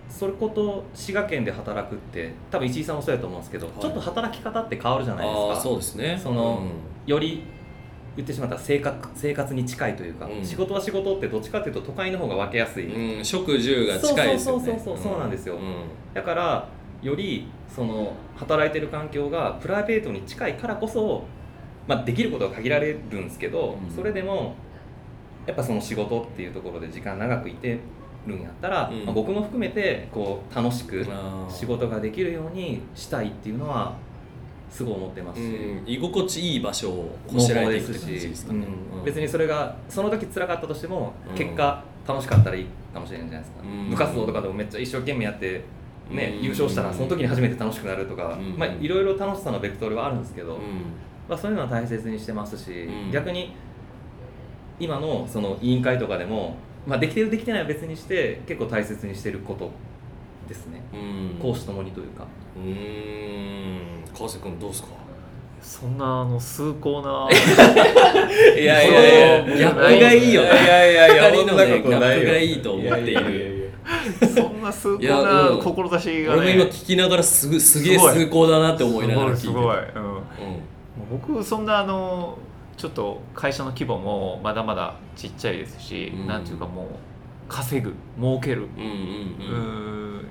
[0.09, 3.81] それこと滋賀県で働くって多分石井さんもそうやと思うんですけど、はい。
[3.81, 5.61] ちょっと働き方って変わるじゃえないですか。
[5.61, 6.21] そうですね。
[6.23, 6.63] その
[7.07, 7.43] より
[8.17, 10.45] 言ってしまったら生活生活に近いというか、うん。
[10.45, 14.65] 仕事は仕事ってどっちかっていうと都会の方が分けやすい、うん、うん、食住が近いですよね。
[14.65, 15.57] そうそうそうそうそうなんですよ。
[15.57, 15.85] うん。
[16.13, 16.69] だから
[17.03, 21.25] よりその働いてる環境がプライベートに近いからこそ、
[21.87, 23.95] まあ、できることは限られるんですけど、うん。
[23.95, 24.57] それでも
[25.47, 27.79] やっぱその仕事っていうところで時間長くいて
[28.27, 29.05] るんやったら、うん。
[29.05, 31.07] まあ、僕も含めてこう楽しく
[31.49, 33.97] 仕事ができるようにしたいっていうのは
[34.71, 35.45] すごい思ってますし。
[35.45, 39.05] うん、居心地いい場所をこもしらえていくって感じしですかね、うん。
[39.05, 41.37] 別にそれがその時辛かったとしても、うん。
[41.37, 43.91] 結果楽しかったらいいかもしれないじゃないですか、うん。
[43.91, 45.63] 部活動とかでもめっちゃ一生懸命やって、
[46.11, 46.45] ねうん。
[46.45, 48.59] 優勝したらその時に初めて楽しくなるとか、うん。
[48.59, 50.61] まあ、いろいろ楽しさのベクトルはあるんですけど、うん。
[51.29, 53.11] まあ、そういうのは大切にしてますし、うん。
[53.13, 53.55] 逆に
[54.81, 59.71] 今のその委員会とかでも、まあ、できてるできてないは別にして結構大切にしてること
[60.49, 61.39] ですね、うん。
[61.43, 62.25] 講師ともにというか。
[62.57, 63.79] うーん。
[64.17, 64.89] 川瀬君どうですか？
[65.61, 67.29] そんなあの崇高な
[68.57, 69.57] いやいやいや。
[69.57, 70.43] ギャップがいいよ。
[70.43, 71.35] ねいやいやいや。
[71.35, 71.77] そんなことないよ。
[71.79, 73.48] ギャップがいいと思っていいやいやいる
[74.35, 75.63] そんな崇高なうん。
[75.63, 79.77] 志が俺も今ね聞きながらすぐすげえすごい崇高だなって思いながら聞いてすごい。
[79.77, 80.17] うん。
[80.17, 80.23] うん。
[81.11, 82.39] 僕そんなあの
[82.77, 86.27] ちょっと会社の規模もまだまだちっちゃいですし、うん。
[86.27, 86.87] なんていうかもう
[87.49, 88.69] 稼ぐ儲ける。
[88.77, 90.27] うんうんううんーん。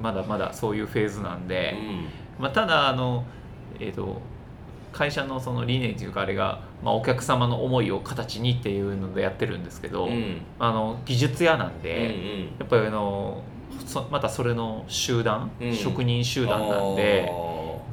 [0.00, 2.08] まだまだそういうフェーズなんで、うん。
[2.38, 3.24] まあ、ただあの、
[3.78, 4.20] えー、と
[4.92, 10.42] 会社のその理念というかあれが、まあ、お客様の思いを形にっていうのでやってるんですけど、うん。
[10.58, 13.42] あの技術屋なんうんで、やっぱりあの
[13.86, 15.74] そまたそれの集団、うん。
[15.74, 17.30] 職人集団なんで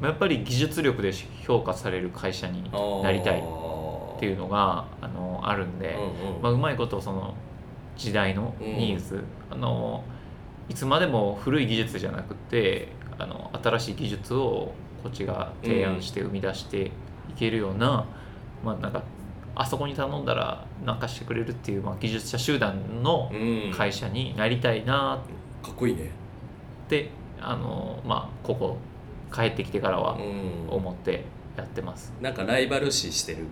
[0.00, 1.12] まあやっぱり技術力で
[1.46, 2.64] 評価される会社に
[3.02, 6.42] なりたいっていうのがあのあるんで、うんうん。
[6.42, 7.34] まあ、うまいことその
[7.96, 10.04] 時代のニーズ、あの
[10.68, 16.90] いつまでも古い技術じゃなくてあの新しい技術をこっちが提案して生み出してい
[17.36, 18.06] けるような、
[18.64, 19.02] まあなんか
[19.54, 23.72] あそこに頼んだらなんかしてくれるっていう、まあ、技術者集団のうん。
[23.76, 25.20] 会社になりたいな
[25.62, 26.10] かっこいいね。
[26.86, 28.76] ってあの、まあ、ここ
[29.34, 30.68] 帰ってきてからはうん。
[30.70, 31.24] 思って
[31.56, 32.12] やってます。
[32.20, 33.46] なんかライバル視してる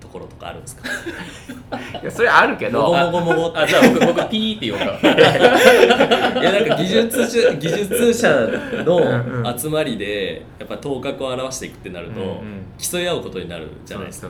[0.00, 0.88] ところとかあるんですか？
[2.02, 3.58] いやそれあるけもどごもごもごって。
[3.58, 4.84] あじゃあ僕僕ピーって言おうか。
[6.40, 8.28] いやなんか技術者技術者
[8.84, 12.40] の集まりでやっぱ頭角を現していくってなると、うんうん。
[12.78, 14.28] 競い合うことになるじゃないですか。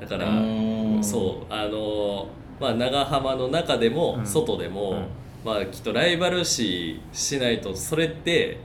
[0.00, 0.98] だからうん。
[1.02, 2.26] そうあの
[2.60, 4.26] まあ長浜の中でもうん。
[4.26, 5.06] 外でも、うん。
[5.44, 8.58] まあきっとライバル視しないとそれって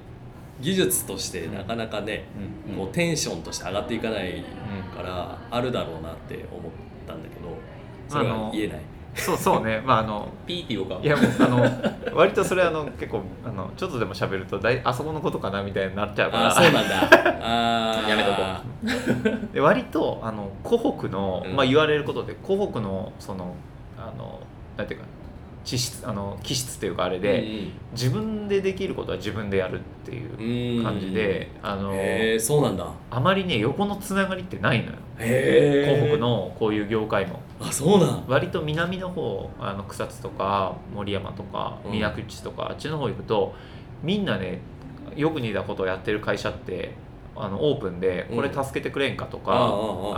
[0.59, 2.25] 技術としてなかなかね、
[2.69, 2.75] うん。
[2.75, 4.43] こうテンションとして上がっていかない
[4.95, 6.71] からあるだろうなって思っ
[7.07, 7.57] たんだけど
[8.07, 8.81] それは言えない。
[9.15, 9.81] そうそうね。
[9.83, 10.99] まああのピーって言おうか。
[11.01, 11.47] いやもうあ
[12.11, 16.47] の割とそれあの結構あのちょっとでも喋るとだいあそこのことかなみたいになっちゃうから。
[16.47, 17.09] あそうなんだ。
[17.41, 18.09] あー。
[18.09, 21.55] やめとこで割とあの湖北の、うん。
[21.55, 23.55] まあ、言われることで湖北のその
[23.97, 24.39] あの
[24.77, 25.07] なんていうか
[25.67, 27.45] 地質あの気質っていうかあれで、
[27.91, 30.83] 自分でできることは自分でやるっていううん。
[30.83, 31.93] 感じで、あの
[32.39, 32.89] そうなんだ。
[33.11, 34.97] あまりね横のつながりってないのよ。
[35.19, 37.41] へえ湖北のこういう業界も。
[37.59, 38.23] あそうなん。
[38.29, 41.91] 割と南の方あの草津とか森山とかうん。
[41.91, 43.53] 宮口とか、あっちの方行くと
[44.01, 44.61] みんなね
[45.17, 46.93] よく似たことをやってる会社って
[47.39, 49.57] あのオープンでこれ助けてくれんかとか、あ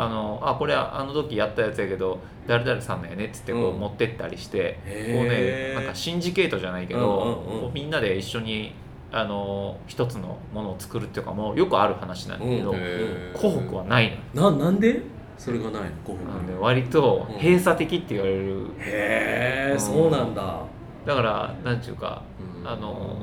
[0.09, 3.79] のあこれあの時やったやつやけど誰々さんのやねっつってこううん。
[3.79, 8.73] 持ってったりして、へこうえねなんかシンジケートじゃないけど、みんなで一緒に
[9.11, 12.77] あの一つのものを作るっていうかもうよくある話なんだけど、うん。
[12.77, 15.01] へー湖北はないのななんで？
[15.37, 15.89] それがないの？
[16.05, 17.37] 湖なんで北割とうん。
[17.39, 20.61] 閉鎖的って言われる、へえうんそうなんだ。
[21.05, 22.23] だからなんていうか
[22.61, 22.67] うん。
[22.67, 23.17] あの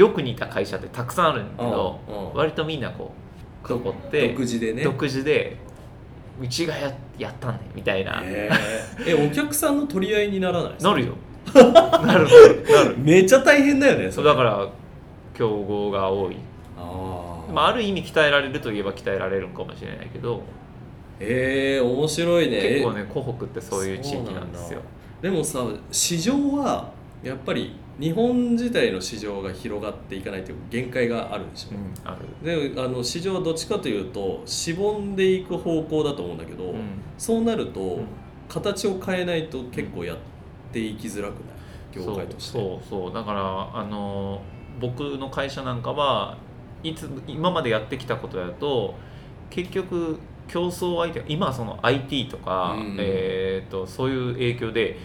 [0.00, 2.34] よく似た会社ってたくさんあるんだけどうんうん。
[2.34, 3.12] 割とみんなこ
[3.64, 4.82] う残って独自でね。
[4.82, 5.56] 独自で
[6.40, 8.22] うちがややったんねみたいな。
[8.24, 8.50] へ
[9.06, 11.12] ええお客さんの取り合いにならないなるよ
[11.54, 11.72] なる
[12.06, 12.24] なる
[12.64, 12.96] なる。
[12.98, 14.66] めっちゃ大変だよねそうだから
[15.34, 16.36] 競合が多い、
[16.78, 17.52] あー。
[17.52, 20.42] まあ、ある意味鍛えられるといえば鍛えられるんかもしれないけど
[21.20, 22.62] へえ面白いね。
[22.62, 24.80] 結構ね湖北ってそういう地域なんですよ。
[25.20, 25.60] でもさ
[25.92, 26.90] 市場は
[27.22, 31.74] やっぱり日本自体の市場が広がっていかないという限界があるでしょ、う。
[31.74, 32.72] んある。
[32.74, 37.02] であの市場はどっちかというとしぼんでいく方向だと思うんだけど、うん。
[37.18, 38.06] そうなると、ん。
[38.48, 40.18] 形を変えないと結構やっ
[40.72, 41.38] ていきづらくな
[42.02, 42.04] い？
[42.04, 42.58] 業界として。
[42.58, 44.40] そうそうだからあの
[44.80, 46.38] 僕の会社なんかは
[46.82, 48.94] いつ今までやってきたことだと
[49.50, 52.96] 結局競争相手今はその IT とか、うん。
[52.98, 54.96] えー、とそういう影響で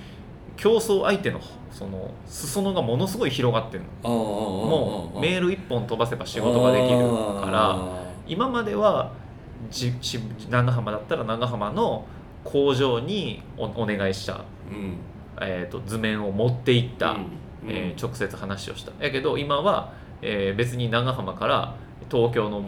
[0.58, 1.40] 競争相手の
[1.72, 4.10] その裾野がものすごい広がってるの。
[4.10, 7.00] もうメールル一本飛ばせば仕事ができる
[7.42, 9.12] から今までは
[9.70, 12.06] じし長浜だったら長浜の
[12.44, 14.98] 工場におお願いした、うん。
[15.42, 17.28] えー、と図面を持っていった、うん。
[17.68, 18.92] えー直接話をした。
[19.04, 21.76] やけど今は、えー別に長浜から
[22.12, 22.64] 東京の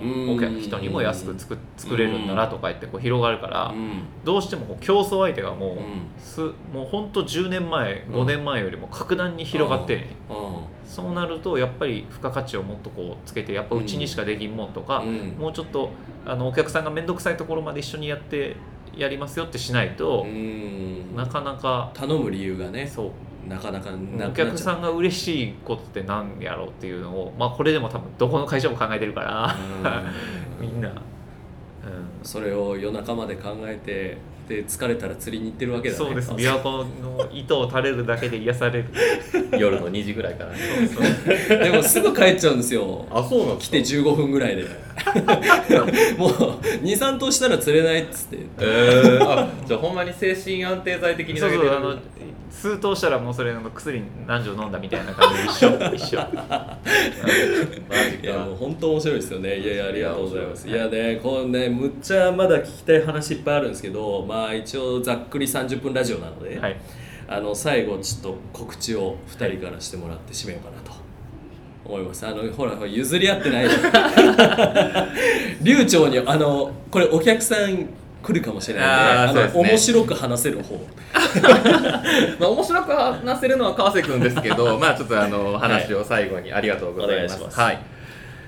[0.59, 4.01] 人にも安く作作れるんだなとか言ってこう広がるからうん。
[4.23, 5.81] どうしてもこう競争相手がもう,、うん。
[6.17, 6.41] す
[6.73, 10.07] もうほんと10年前5年前よりも格段に広がってる、
[10.85, 15.35] そうなるとやっぱり付加価値をもっとこうつけてやっぱうちにしかできんもんとか、うん。
[15.37, 15.91] もうちょっと
[16.25, 18.55] あのお客さんが面倒くさいところまで一緒にやって
[18.95, 21.15] やりますよってしないと、うん。
[21.15, 22.87] なかなか頼む理由がね。
[22.87, 23.11] そう
[23.47, 29.55] なかなかなお客んさんが嬉しいことって何やろうっていうのを、まあ、これでも多分どこの会社も考えてるから、
[30.59, 30.95] みんな、うん、
[32.23, 36.31] それを夜中まで考えてで疲れたら釣りに行ってるわけだねそうです。
[36.31, 38.85] 琵琶湖の糸を垂れるだけで癒される。
[39.59, 40.57] 夜の2時ぐらいからね。
[40.87, 41.57] そうそう。
[41.59, 43.05] でもすぐ帰っちゃうんですよ。
[43.11, 44.63] あそうなん来て15分ぐらいで。
[46.17, 46.31] もう
[46.81, 48.37] 23頭したら釣れないっつって。
[48.59, 51.69] えー、あじゃあほんまに精神安定剤的にそう投げてる。
[51.69, 51.99] そうあの
[52.57, 55.69] 数頭したらもうそれの薬何錠飲んだみたいな感じで一緒。
[55.93, 56.19] 一緒。
[58.23, 59.59] いやもうか本当面白いですよね。
[59.59, 60.67] いやいやありがとうございます。
[60.67, 60.71] い。
[60.71, 66.75] いややねこうねむっちゃまだ聞きたい話いっぱいあるんですけどまあ一応ざっくり30分ラジオなので、はい。
[67.27, 70.97] あの最後ちょっと告知を2人からしてもらって締めようかなと。
[71.85, 72.25] 思います。
[72.25, 73.67] あのほらほら譲り合ってない
[75.61, 77.87] 流暢にあのこれお客さん
[78.27, 79.69] 来るかもしれないんであのですね。
[79.69, 80.75] 面白く話せる方。
[82.39, 87.41] まあ面白く話せるのは川瀬君ですけど まあちょっとあの話を最後にありがとうございます,、お願い。
[87.41, 87.79] しますはい。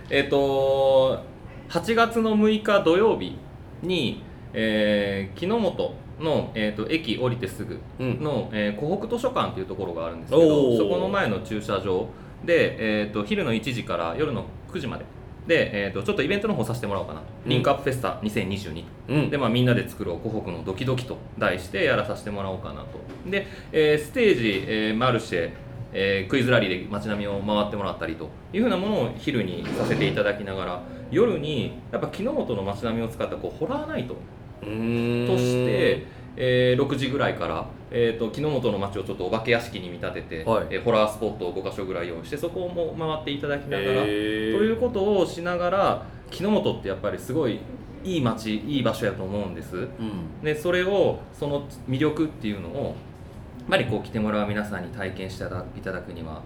[0.09, 1.23] えっ、と
[1.69, 3.37] 8月の6日土曜日
[3.81, 4.21] に、
[4.53, 8.21] えー木の本の、えー、と駅降りてすぐうん。
[8.21, 12.07] の、えー湖北図書館っていうところがあるんですけどそこの前の駐車場
[12.43, 15.05] で、えー、と昼の1時から夜の9時まで
[15.49, 17.49] で、えー、とちょっとイベントの方させてもらおうかな、うん。
[17.49, 19.29] リンクアップフェスタ2022うん。
[19.31, 22.99] で、まあ、みんなで作ろう湖北のドキドキと題してやらさせてもらおうかなと。
[23.27, 25.51] で、えーステージ、えーマルシェ、
[25.91, 34.13] えークイズラリーで街並みを回ってもらったりというふうなものを昼にさせていただきながら夜にやっぱ木の本の街並みを使ったこうホラーナイト
[34.61, 36.05] として、
[36.41, 40.67] えー6時ぐらいから、えー、と木の本の街をちょっとお化け屋敷に見立てて、はい。
[40.71, 47.59] えーホラースポットを5か所ぐらい用意してそこをも回っていただきながら、ということをしながら木の本ってやっぱりすごい
[48.03, 49.75] いい街いい場所やと思うんです。
[49.75, 50.41] うん。
[50.41, 52.95] でそれをその魅力っていうのをやっ
[53.69, 56.41] ぱりこう来てもらう皆さんに体験していただくには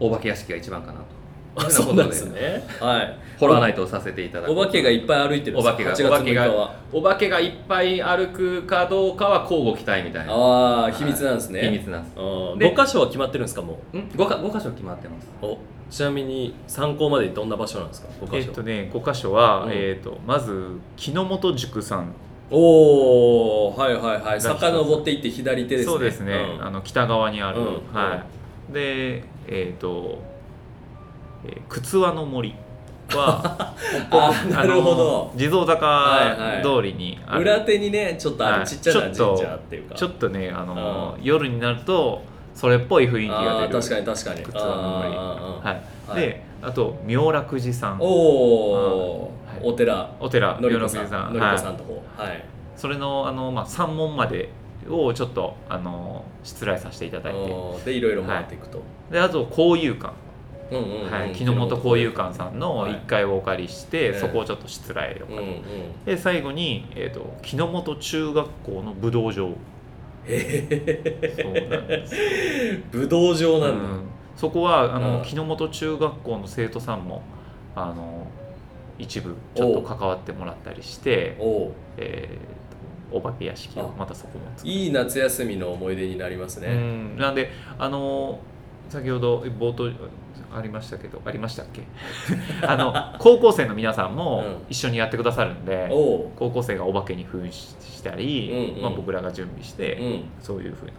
[0.00, 1.21] お化け屋敷が一番かなと
[1.54, 2.66] あそうなんですね。
[2.80, 3.18] はい。
[3.38, 4.52] ホラーナイトをさせていただく。
[4.52, 10.32] お化けがいっぱい歩いてるんですお化けが8月6日お化けがはお化けがいっぱい歩くかどうかは交互期待みたいな。
[10.32, 11.60] ああ秘密なんですね。
[11.62, 12.18] 秘密なんです。
[12.18, 15.28] うんで5箇所は決まってるんですかもん？5, か5箇所決まってます。
[15.42, 15.58] うお
[15.90, 19.72] ちなみに参考までどんな場所なんですか？5えっ、箇所、とね5箇所は、うん。
[19.72, 22.14] えっ、とまず木之本塾さん。
[22.50, 24.40] おおはいはいはい。
[24.40, 25.92] 遡っていって左手ですね。
[25.92, 26.64] そうですね、うん。
[26.66, 27.66] あの北側にある、うん。
[27.92, 28.24] は
[28.70, 28.72] い。
[28.72, 30.18] でえっ、と、
[31.44, 32.54] えー靴輪の森
[33.10, 33.74] は
[34.10, 35.32] あなるほど。
[35.36, 38.60] 地蔵はい坂通りにある、裏手にねちょっとあはい。
[38.60, 39.94] るちっちゃな神ちょっと社っていうか。
[39.94, 42.22] ちょっとねあのう夜になると
[42.54, 43.80] それっぽい雰囲気が出る。
[43.80, 44.42] 確かに確かに。
[44.42, 45.08] 靴輪の森。
[45.10, 46.20] はい、はい。
[46.20, 47.98] であと妙楽寺さん。
[48.00, 49.60] おお、はい。
[49.62, 50.10] お寺。
[50.20, 51.32] お寺妙楽寺さん。
[51.32, 52.02] んのりこさはいんとこ。
[52.16, 52.44] はい。
[52.76, 54.50] それのあの、まあ、3問まで
[54.88, 57.54] をちょっとあの出題させていただいて。
[57.84, 60.12] でいろいろ回っていくと、であと交友館、
[60.78, 62.92] はい、木之本交友館さんのはい。
[62.92, 65.62] 1階をお借りして、ええそこをちょっと出題を、うんうん。
[66.04, 69.32] で最後に、えー、と木之本中学校の武道場。
[69.32, 69.50] そう
[71.68, 72.14] なんです
[72.92, 74.02] 武道場なんだ、うん。
[74.36, 75.24] そこはあの、うん。
[75.24, 77.22] 木之本中学校の生徒さんも
[77.74, 78.26] あの
[78.98, 83.98] 一部ちょっと関わってもらったりして、おおえー、とお化け屋敷をあ。
[83.98, 87.16] またそこも作いい夏休みの思い出になりますうね、ん。
[87.16, 88.38] なんであの
[88.88, 89.90] 先ほど冒頭
[90.54, 91.82] ありましたけどありましたっけ？
[92.66, 94.56] あの高校生の皆さんもうん。
[94.68, 98.82] 一緒にやってくださるんで、おお高校生がお化けに扮したり、うんうん。
[98.82, 100.24] まあ、僕らが準備して、うん。
[100.40, 100.92] そういうふうな、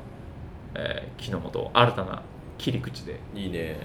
[0.75, 2.21] えー、木の本新たな
[2.57, 3.77] 切り口でいいね。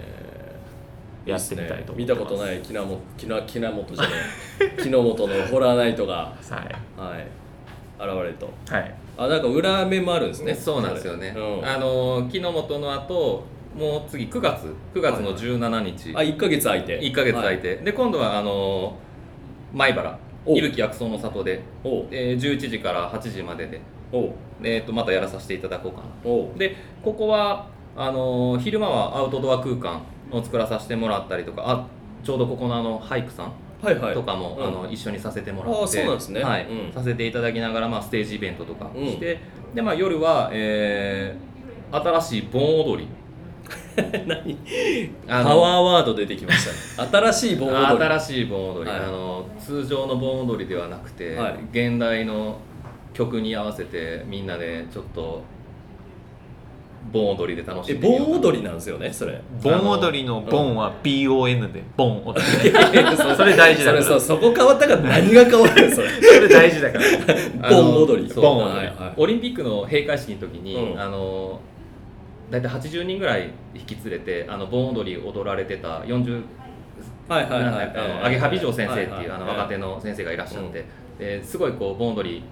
[1.26, 1.98] やってみたいと思ってます。
[1.98, 4.10] 見たことない木の本木の木の本じゃない
[4.82, 6.32] 木の本のホラーナイトがは
[6.98, 7.00] い。
[7.00, 7.26] はい。
[8.00, 8.48] 現れると。
[8.74, 8.94] はい。
[9.18, 10.54] あなんか裏面もあるんですね。
[10.54, 11.66] そうなんですよね、うん。
[11.68, 13.42] あの木の本の後
[13.78, 17.00] もう次9月9月の17日、あ1か月空いて。
[17.00, 18.96] 1か月空いて、で今度はあの
[19.72, 20.18] 米原。
[20.46, 21.60] お伊吹薬草の里で、
[22.10, 23.80] えー11時から8時までで、
[24.62, 26.58] えー、とまたやらさせていただこうかな。
[26.58, 31.86] でここはあのー昼間はアウトドア空間を作らさせてもらったりとかあ
[32.24, 34.14] ちょうどここのあの俳句さんはいはい。
[34.14, 34.66] とかも、うん。
[34.66, 35.86] あの一緒にさせてもらって。
[35.98, 36.42] そうなんですね。
[36.42, 36.66] はい。
[36.66, 36.92] うん。
[36.92, 39.06] させていただきながら、まあ、ステージイベントとかうん。
[39.06, 39.38] して、
[39.72, 41.48] で、まあ、夜は、えー
[41.90, 43.08] 新しい盆踊り
[44.26, 44.58] 何？
[45.28, 47.08] あパワーワード出てきましたね。
[47.10, 48.04] 新しい盆踊り。
[48.04, 49.00] 新しい盆踊り、はい。
[49.00, 51.58] あの通常の盆踊りではなくて、はい。
[51.72, 52.58] 現代の
[53.12, 55.42] 曲に合わせてみんなでちょっと
[57.12, 59.40] 盆踊りで楽しえんでみよう盆踊りなんですよねそれ。
[59.62, 62.42] 盆踊りの盆は BON で盆踊り。
[63.16, 64.04] そそれ大事だから。
[64.04, 66.10] それそうそこ変わったから何が変わるのそれ。
[66.10, 67.70] それ大事だから。
[67.70, 68.30] 盆踊り。
[68.30, 68.76] そう盆踊り。
[68.76, 69.12] はいはい。
[69.16, 71.00] オリンピックの閉会式の時に、うん。
[71.00, 71.60] あの
[72.50, 76.42] 大体80人ぐらい引き連れてあの盆踊り踊られてた40
[77.28, 80.86] はいはいあの揚げ羽美女先生っていう、あの若手の先生がいらっしゃって、
[81.18, 82.42] ですごいこう盆踊り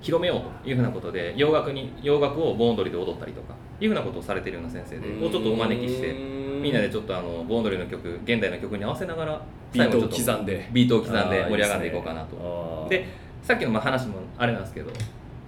[0.00, 9.42] 広めようというふうなことで洋楽に洋楽を盆踊りで踊ったりとかいうふうなことをされてるような先生でをちょっとお招きしてみんなでちょっとあの盆踊りの曲現代の曲に合わせながら
[9.72, 10.70] ビートを最後ちょっと刻んで。
[10.72, 12.86] ビートを刻んで盛り上がっていこうかなと。
[12.88, 13.06] で
[13.42, 14.90] さっきのまあ話もあれなんですけど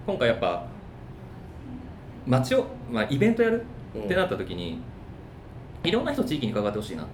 [0.07, 0.67] 今回やっぱ
[2.27, 3.65] 街を、まあ、イベントやる
[3.97, 4.81] ってなった時に、
[5.85, 7.07] いろんな人地域に関わってほしいなっ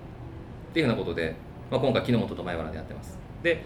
[0.73, 1.35] ていうふうなことで、
[1.71, 3.19] まあ、今回木の本と前原でやってます。
[3.43, 3.63] で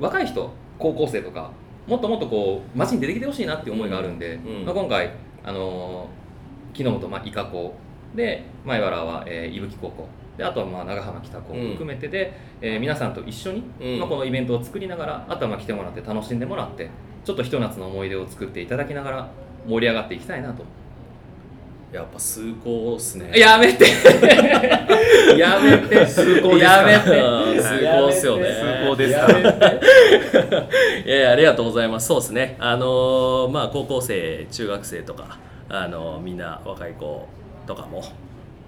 [0.00, 1.50] 若い人高校生とか
[1.86, 4.64] もっともっとこう街に出てきてほしいなっていう思いがあるんで、うん。
[4.64, 5.12] まあ、今回
[5.44, 6.22] あのー
[6.74, 7.74] 木の本、まあ、伊香高
[8.14, 10.08] で前原は、えー、伊吹高校。
[10.38, 12.32] であとはまあ長浜北高校含めてで、
[12.62, 13.98] えー皆さんと一緒に、うん。
[13.98, 16.88] まあ、このイベントを作りながらあとはまあ来てもらって楽しんでもらって
[17.24, 19.30] ちょっとひと夏の思い出を作っていただきながら
[19.66, 20.64] 盛り上がっていきたいなと
[21.92, 23.30] やっぱ崇高っすね。
[23.38, 23.84] やめて。
[25.38, 26.06] やめて。
[26.06, 26.88] 崇高ですか？
[26.88, 27.20] やめて。
[27.20, 28.44] うん崇高っすよね。
[28.48, 29.28] 崇高ですか
[31.04, 32.06] いやいやありがとうございます。
[32.06, 32.56] そうですね。
[32.58, 35.38] あのーまあ高校生中学生とか
[35.68, 37.28] あのーみんな若い子
[37.66, 38.02] とかも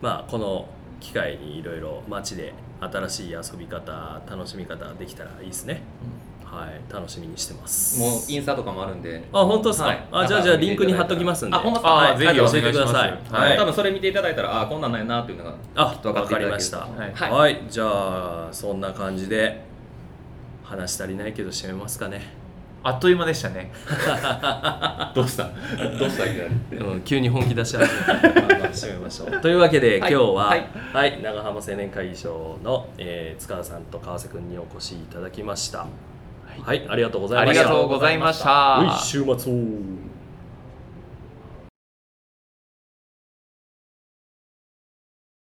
[0.02, 0.66] まあこの
[1.00, 5.80] 機会にいろいろ街で新しい遊び方楽しみ方できたらいいですね、
[6.54, 7.98] はい楽しみにしてます。
[8.00, 9.24] もうインスタとかもあるんで。
[9.32, 10.06] あ本当ですか、はい。
[10.12, 11.56] あじゃあじゃあリンクに貼っときますんで。
[11.56, 11.90] あほんまっすか？
[11.90, 12.12] はい。
[12.14, 13.18] あぜひ教えてください。
[13.30, 13.58] はい。
[13.58, 16.78] 多分それ見ていただいたらあこんなんなんやなっていうのがあわかりました。
[16.78, 17.30] はい。
[17.30, 19.62] はい、じゃあそんな感じで
[20.62, 22.44] 話足りないけど締めますかね。
[22.86, 23.72] あっという間でしたね。
[25.14, 25.44] どうした？
[25.98, 26.26] どうした？
[26.26, 26.76] いきなり。
[26.76, 29.30] うん、急に本気出し始めたまあまあ締めましょう。
[29.40, 30.12] というわけで、はい。
[30.12, 30.48] 今日は、は
[30.92, 35.86] はいい長浜青年会議所の、えー塚田さんと川瀬君にお越しいただきました
[36.62, 37.60] はい、ありがとうございました。
[37.60, 38.50] ありがとうございました。
[38.50, 40.04] はい週末を